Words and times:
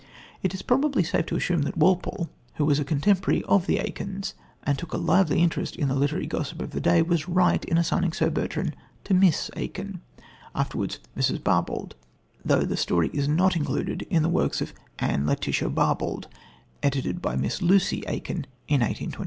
It 0.41 0.55
is 0.55 0.63
probably 0.63 1.03
safe 1.03 1.27
to 1.27 1.35
assume 1.35 1.61
that 1.61 1.77
Walpole, 1.77 2.27
who 2.55 2.65
was 2.65 2.79
a 2.79 2.83
contemporary 2.83 3.43
of 3.43 3.67
the 3.67 3.77
Aikins 3.77 4.33
and 4.63 4.75
who 4.75 4.79
took 4.87 4.93
a 4.93 4.97
lively 4.97 5.43
interest 5.43 5.75
in 5.75 5.89
the 5.89 5.93
literary 5.95 6.25
gossip 6.25 6.59
of 6.59 6.71
the 6.71 6.81
day, 6.81 7.03
was 7.03 7.29
right 7.29 7.63
in 7.65 7.77
assigning 7.77 8.11
Sir 8.11 8.31
Bertrand 8.31 8.75
to 9.03 9.13
Miss 9.13 9.51
Aikin, 9.55 9.99
afterwards 10.55 10.97
Mrs. 11.15 11.37
Barbauld, 11.41 11.91
though 12.43 12.63
the 12.63 12.77
story 12.77 13.11
is 13.13 13.27
not 13.27 13.55
included 13.55 14.01
in 14.09 14.23
The 14.23 14.29
Works 14.29 14.59
of 14.59 14.73
Anne 14.97 15.27
Letitia 15.27 15.69
Barbauld, 15.69 16.25
edited 16.81 17.21
by 17.21 17.35
Miss 17.35 17.61
Lucy 17.61 18.01
Aikin 18.07 18.45
in 18.67 18.81
1825. 18.81 19.19